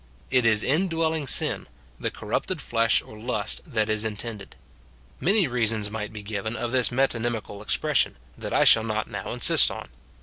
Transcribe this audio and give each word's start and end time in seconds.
It 0.31 0.47
is 0.47 0.63
indwelling 0.63 1.27
sin, 1.27 1.67
the 1.99 2.09
corrupted 2.09 2.59
flesh 2.59 3.03
or 3.03 3.19
lust, 3.19 3.61
that 3.67 3.87
is 3.87 4.03
intended. 4.03 4.55
Many 5.19 5.45
reasons 5.45 5.91
might 5.91 6.11
be 6.11 6.23
given 6.23 6.55
of 6.55 6.71
this 6.71 6.89
metonymical 6.91 7.61
expression, 7.61 8.17
that 8.35 8.51
I 8.51 8.63
shall 8.63 8.83
not 8.83 9.11
now 9.11 9.31
insist 9.31 9.69
on. 9.69 9.89